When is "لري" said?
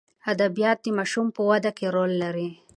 2.23-2.49